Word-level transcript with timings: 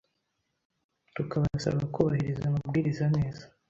tukabasaba 1.15 1.81
kubahiriza 1.93 2.43
amabwiriza 2.47 3.05
neza 3.15 3.43